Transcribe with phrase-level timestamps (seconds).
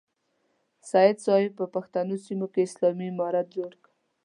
[0.89, 3.89] سید صاحب په پښتنو سیمه کې اسلامي امارت جوړ کړ.